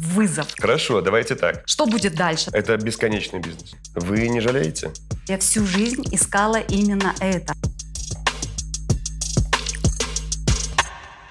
[0.00, 0.48] вызов.
[0.58, 1.62] Хорошо, давайте так.
[1.66, 2.50] Что будет дальше?
[2.52, 3.74] Это бесконечный бизнес.
[3.94, 4.92] Вы не жалеете?
[5.28, 7.52] Я всю жизнь искала именно это.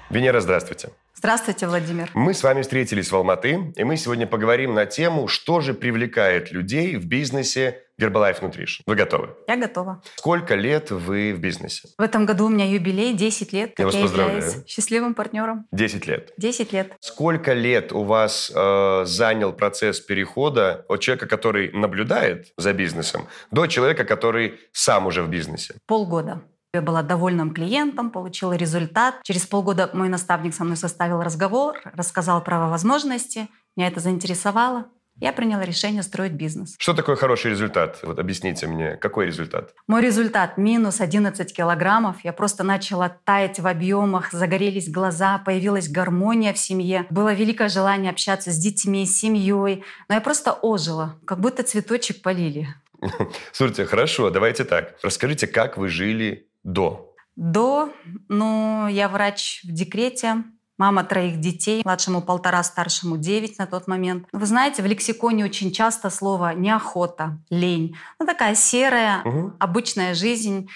[0.09, 0.89] Венера, здравствуйте.
[1.15, 2.09] Здравствуйте, Владимир.
[2.13, 6.51] Мы с вами встретились в Алматы, и мы сегодня поговорим на тему, что же привлекает
[6.51, 8.81] людей в бизнесе Herbalife Nutrition.
[8.85, 9.35] Вы готовы?
[9.47, 10.01] Я готова.
[10.15, 11.89] Сколько лет вы в бизнесе?
[11.97, 14.63] В этом году у меня юбилей 10 лет, как Я вас я поздравляю.
[14.67, 15.65] счастливым партнером.
[15.71, 16.31] 10 лет.
[16.37, 16.93] 10 лет.
[16.99, 23.67] Сколько лет у вас э, занял процесс перехода от человека, который наблюдает за бизнесом, до
[23.67, 25.75] человека, который сам уже в бизнесе?
[25.85, 26.41] Полгода.
[26.71, 29.15] Я была довольным клиентом, получила результат.
[29.23, 33.47] Через полгода мой наставник со мной составил разговор, рассказал про возможности.
[33.75, 34.85] Меня это заинтересовало.
[35.19, 36.75] Я приняла решение строить бизнес.
[36.77, 37.99] Что такое хороший результат?
[38.03, 39.73] Вот объясните мне, какой результат?
[39.87, 42.23] Мой результат– минус 11 килограммов.
[42.23, 47.05] Я просто начала таять в объемах, загорелись глаза, появилась гармония в семье.
[47.09, 49.83] Было великое желание общаться с детьми, с семьей.
[50.07, 52.67] Но я просто ожила, как будто цветочек полили.
[53.51, 54.95] Слушайте, хорошо, давайте так.
[55.03, 57.13] Расскажите, как вы жили до?
[57.35, 57.93] До,
[58.27, 60.43] ну, я врач в декрете,
[60.79, 64.25] мама троих детей, младшему полтора, старшему девять на тот момент.
[64.31, 67.95] Вы знаете, в лексиконе очень часто слово неохота, лень.
[68.17, 69.55] Ну, такая серая, Мгм.
[69.59, 70.69] обычная жизнь.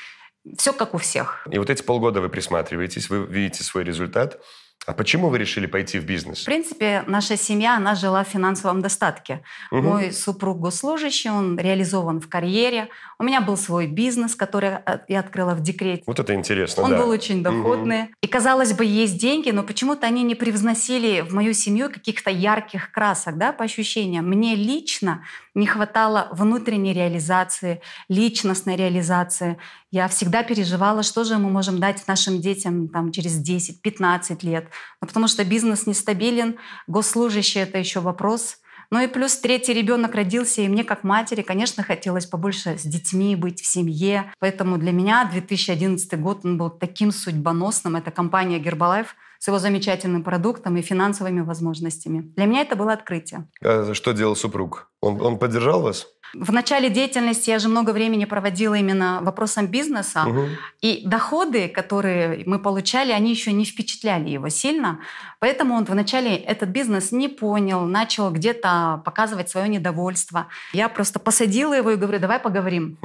[0.58, 1.48] Все как у всех.
[1.50, 4.40] И вот эти полгода вы присматриваетесь, вы видите свой результат.
[4.86, 6.42] А почему вы решили пойти в бизнес?
[6.42, 9.42] В принципе, наша семья, она жила в финансовом достатке.
[9.72, 9.86] Мгм.
[9.86, 12.90] Мой супруг госслужащий, он реализован в карьере.
[13.18, 16.04] У меня был свой бизнес, который э, я открыла в декрете.
[16.06, 16.98] Вот это интересно, Он да.
[16.98, 18.10] был очень доходный.
[18.22, 22.92] И, казалось бы, есть деньги, но почему-то они не привносили в мою семью каких-то ярких
[22.92, 24.28] красок, да, по ощущениям.
[24.28, 25.24] Мне лично
[25.56, 29.58] не хватало внутренней реализации, личностной реализации.
[29.92, 34.68] Я всегда переживала, что же мы можем дать нашим детям там, через 10-15 лет.
[35.02, 36.58] Ну, потому что бизнес нестабилен,
[36.88, 38.58] госслужащий— это еще вопрос.
[38.94, 43.36] Ну и плюс третий ребенок родился, и мне как матери, конечно, хотелось побольше с детьми
[43.36, 44.32] быть в семье.
[44.40, 47.96] Поэтому для меня 2011 год он был таким судьбоносным.
[47.96, 49.08] Это компания Herbalife
[49.44, 52.32] с его замечательным продуктом и финансовыми возможностями.
[52.38, 53.46] Для меня это было открытие.
[53.62, 54.90] А что делал супруг?
[55.02, 56.08] Он, он поддержал вас?
[56.34, 60.24] В начале деятельности я же много времени проводила именно вопросом бизнеса.
[60.24, 60.48] Мгм.
[60.80, 65.02] И доходы, которые мы получали, они еще не впечатляли его сильно.
[65.40, 70.48] Поэтому он вначале этот бизнес не понял, начал где-то показывать свое недовольство.
[70.72, 72.98] Я просто посадила его и говорю, давай поговорим.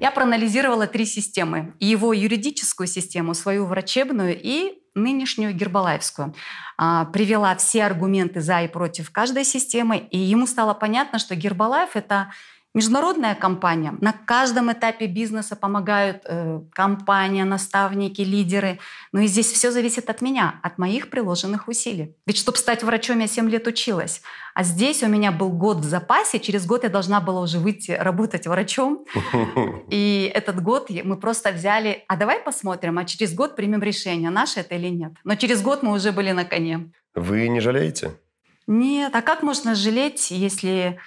[0.00, 1.74] Я проанализировала три системы.
[1.78, 6.34] Его юридическую систему, свою врачебную и нынешнюю гербалайфскую.
[6.76, 11.90] А, Привела все аргументы за и против каждой системы, и ему стало понятно, что Гербалайф—
[11.94, 12.32] это
[12.76, 13.94] международная компания.
[14.02, 18.78] На каждом этапе бизнеса помогают э, компания, наставники, лидеры.
[19.12, 22.14] Ну и здесь все зависит от меня, от моих приложенных усилий.
[22.26, 24.20] Ведь чтобы стать врачом, я 7 лет училась.
[24.54, 27.92] А здесь у меня был год в запасе, через год я должна была уже выйти
[27.92, 29.06] работать врачом.
[29.90, 34.60] И этот год мы просто взяли, а давай посмотрим, а через год примем решение, наше
[34.60, 35.12] это или нет.
[35.24, 36.92] Но через год мы уже были на коне.
[37.14, 38.10] Вы не жалеете?
[38.66, 40.98] Нет, а как можно жалеть, если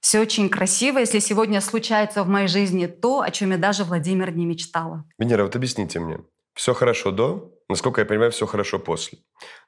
[0.00, 4.30] все очень красиво, если сегодня случается в моей жизни то, о чем я даже, Владимир,
[4.36, 5.04] не мечтала?
[5.18, 6.18] Венера, вот объясните мне.
[6.54, 9.18] Все хорошо до, насколько я понимаю, все хорошо после.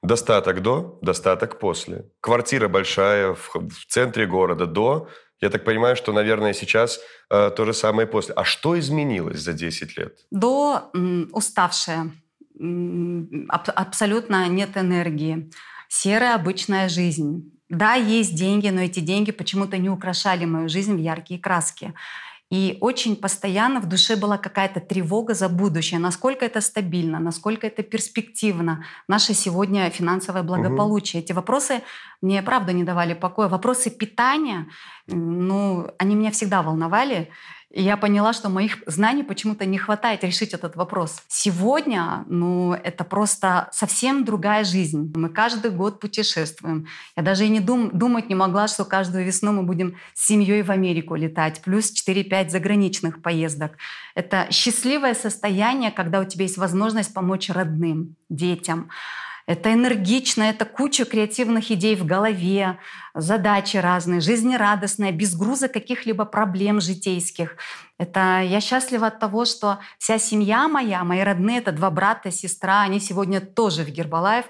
[0.02, 2.10] Достаток до, достаток после.
[2.20, 5.08] Квартира большая в, в центре города до.
[5.40, 7.00] Я так понимаю, что, наверное, сейчас
[7.30, 8.34] э, то же самое после.
[8.34, 10.18] А что изменилось за 10 лет?
[10.30, 12.10] До м, уставшая,
[12.58, 15.50] м, аб- абсолютно нет энергии,
[15.88, 17.52] серая обычная жизнь.
[17.68, 21.92] Да, есть деньги, но эти деньги почему-то не украшали мою жизнь в яркие краски.
[22.50, 27.82] И очень постоянно в душе была какая-то тревога за будущее, насколько это стабильно, насколько это
[27.82, 31.22] перспективно, наше сегодня финансовое благополучие.
[31.22, 31.82] Эти вопросы
[32.22, 33.48] мне, правда, не давали покоя.
[33.48, 34.66] Вопросы питания,
[35.06, 37.28] ну, они меня всегда волновали.
[37.70, 41.22] И я поняла, что моих знаний почему-то не хватает решить этот вопрос.
[41.28, 45.12] Сегодня, ну, это просто совсем другая жизнь.
[45.14, 46.86] Мы каждый год путешествуем.
[47.14, 50.62] Я даже и не дум- думать не могла, что каждую весну мы будем с семьей
[50.62, 53.72] в Америку летать, плюс 4-5 заграничных поездок.
[54.14, 58.88] Это счастливое состояние, когда у тебя есть возможность помочь родным, детям.
[59.48, 62.78] Это энергично, это куча креативных идей в голове,
[63.14, 67.56] задачи разные, жизнерадостная, без груза каких-либо проблем житейских.
[67.96, 72.82] Это я счастлива от того, что вся семья моя, мои родные, это два брата, сестра,
[72.82, 74.44] они сегодня тоже в Гербалайф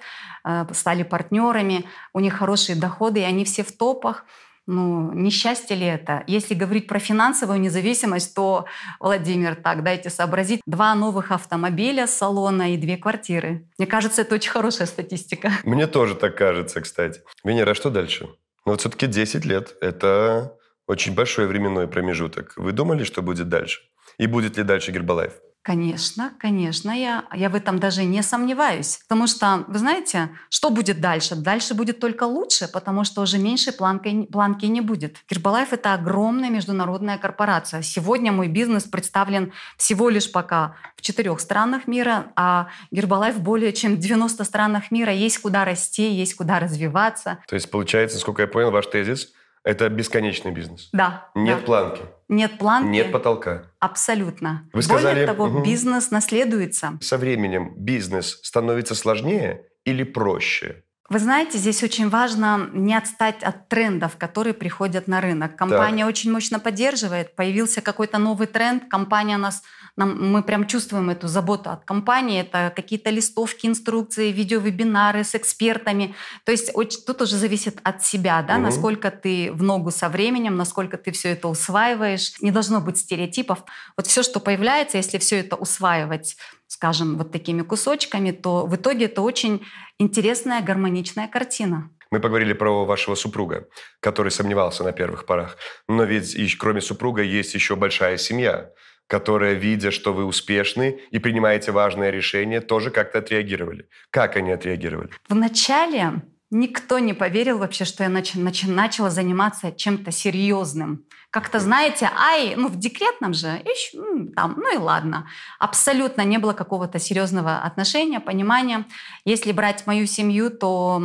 [0.45, 4.25] э, стали партнерами, у них хорошие доходы, и они все в топах.
[4.71, 6.25] Ну, несчастье ли это?
[6.27, 8.67] Если говорить про финансовую независимость, то,
[9.01, 13.67] Владимир, так, дайте сообразить, два новых автомобиля, салона и две квартиры.
[13.79, 15.53] Мне кажется, это очень хорошая статистика.
[15.65, 17.23] Мне тоже так кажется, кстати.
[17.43, 18.29] Венера, а что дальше?
[18.67, 20.53] Но вот все-таки 10 лет– это
[20.87, 22.53] очень большой временной промежуток.
[22.57, 23.81] Вы думали, что будет дальше?
[24.19, 25.33] И будет ли дальше Гербалайф?
[25.69, 29.01] Конечно, конечно, я, я в этом даже не сомневаюсь.
[29.07, 31.37] Потому что, вы знаете, что будет дальше?
[31.37, 35.19] Дальше будет только лучше, потому что уже меньше планки, планки не будет.
[35.29, 37.83] Гербалайф— это огромная международная корпорация.
[37.83, 43.97] Сегодня мой бизнес представлен всего лишь пока в четырех странах мира, а Гербалайф более чем
[43.97, 45.13] в 90 странах мира.
[45.13, 47.41] Есть куда расти, есть куда развиваться.
[47.47, 49.35] То есть, получается, насколько я понял, ваш тезис—
[49.69, 50.89] это бесконечный бизнес.
[50.93, 51.31] Да.
[51.35, 51.65] Нет да.
[51.67, 52.03] планки.
[52.29, 52.89] Нет планки.
[52.89, 53.71] Нет потолка.
[53.81, 54.67] Абсолютно.
[54.73, 55.63] Вы сказали, Более того, угу.
[55.63, 56.99] бизнес наследуется.
[57.03, 60.85] Со временем бизнес становится сложнее или проще?
[61.09, 65.57] Вы знаете, здесь очень важно не отстать от трендов, которые приходят на рынок.
[65.57, 66.09] Компания так.
[66.11, 67.35] очень мощно поддерживает.
[67.35, 69.63] Появился какой-то новый тренд, компания нас,
[69.97, 72.43] нам, мы прям чувствуем эту заботу от компании.
[72.43, 76.15] Это какие-то листовки, инструкции, видеовебинары с экспертами.
[76.45, 78.65] То есть очень, тут уже зависит от себя, да, угу.
[78.65, 82.35] насколько ты в ногу со временем, насколько ты все это усваиваешь.
[82.43, 83.65] Не должно быть стереотипов.
[83.97, 86.37] Вот все, что появляется, если все это усваивать
[86.69, 89.67] скажем, вот такими кусочками, то в итоге это очень
[89.99, 91.91] интересная, гармоничная картина.
[92.11, 93.69] Мы поговорили про вашего супруга,
[94.01, 95.57] который сомневался на первых порах.
[95.89, 98.71] Но ведь и, кроме супруга есть еще большая семья,
[99.07, 103.89] которая, видя, что вы успешны и принимаете важное решение, тоже как-то отреагировали.
[104.11, 105.11] Как они отреагировали?
[105.29, 111.05] Вначале никто не поверил вообще, что я нач- нач- начала заниматься чем-то серьезным.
[111.31, 113.63] Как-то, знаете, ай, ну в декретном же,
[113.95, 115.29] ну, там, ну и ладно.
[115.59, 118.87] Абсолютно не было какого-то серьезного отношения, понимания.
[119.25, 121.03] Если брать мою семью, то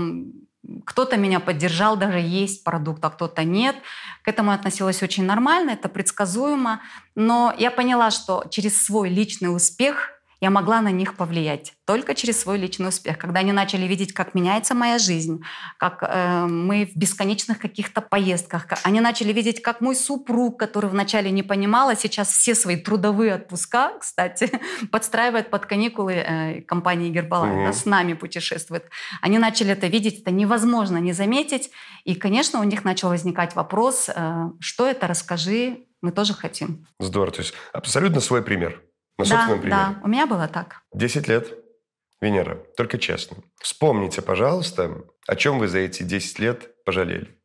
[0.86, 3.76] кто-то меня поддержал, даже есть продукт, а кто-то нет.
[4.22, 6.82] К этому относилась очень нормально, это предсказуемо.
[7.16, 10.12] Но я поняла, что через свой личный успех
[10.44, 13.18] я могла на них повлиять только через свой личный успех.
[13.18, 15.42] Когда они начали видеть, как меняется моя жизнь,
[15.78, 20.90] как э, мы в бесконечных каких-то поездках, как, они начали видеть, как мой супруг, который
[20.90, 24.52] вначале не понимал, а сейчас все свои трудовые отпуска, кстати,
[24.92, 27.66] подстраивает под каникулы э, компании Гербалайф, mm-hmm.
[27.68, 28.90] да, с нами путешествует.
[29.22, 31.72] Они начали это видеть, это невозможно не заметить.
[32.04, 36.86] И, конечно, у них начал возникать вопрос, э, что это, расскажи, мы тоже хотим.
[37.00, 38.84] Здорово, то есть абсолютно свой пример.
[39.18, 39.76] На да, собственном примере.
[39.76, 40.82] Да, у меня было так.
[40.94, 41.64] Десять лет.
[42.24, 43.38] Венера, только честно.
[43.62, 47.38] Вспомните, пожалуйста, о чем вы за эти 10 лет пожалели.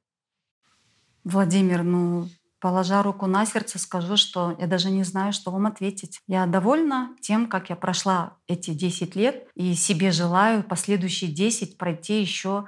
[1.24, 2.28] Владимир, ну,
[2.60, 6.20] положа руку на сердце, скажу, что я даже не знаю, что вам ответить.
[6.28, 12.20] Я довольна тем, как я прошла эти 10 лет, и себе желаю последующие 10 пройти
[12.20, 12.66] еще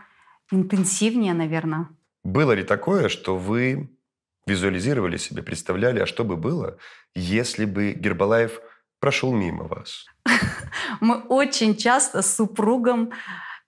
[0.51, 1.89] интенсивнее, наверное.
[2.25, 3.97] Было ли такое, что вы
[4.47, 6.77] визуализировали себе, представляли, а что бы было,
[7.15, 8.61] если бы Гербалаев
[9.01, 10.07] прошел мимо вас?
[11.01, 13.11] Мы очень часто с супругом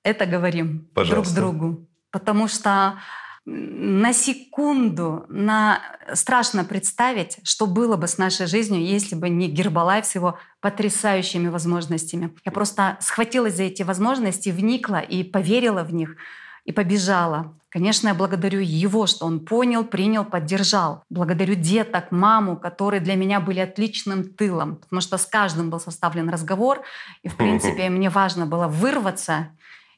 [0.03, 1.35] это говорим Пожалуйста.
[1.35, 2.99] друг другу, потому что
[3.45, 5.81] на секунду, на...
[6.15, 11.49] страшно представить, что было бы с нашей жизнью, если бы не Гербалайф с его потрясающими
[11.49, 12.33] возможностями.
[12.45, 16.17] Я просто схватилась за эти возможности, вникла и поверила в них,
[16.65, 17.55] и побежала.
[17.69, 21.03] Конечно, я благодарю его, что он понял, принял, поддержал.
[21.09, 26.29] Благодарю деток, маму, которые для меня были отличным тылом, потому что с каждым был составлен
[26.29, 26.83] разговор,
[27.23, 29.49] и, в принципе, мне важно было вырваться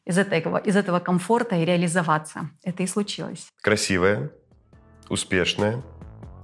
[0.05, 2.51] из этого, из этого комфорта и реализоваться.
[2.63, 3.49] Это и случилось.
[3.61, 4.31] Красивая,
[5.09, 5.83] успешная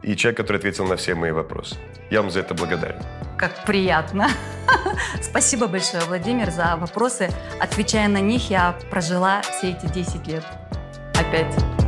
[0.02, 1.76] и человек, который ответил на все мои вопросы.
[2.10, 3.02] Я вам за это благодарен.
[3.38, 4.28] Как приятно.
[5.22, 7.30] Спасибо большое, Владимир, за вопросы.
[7.60, 10.44] Отвечая на них, я прожила все эти 10 лет
[11.14, 11.79] опять.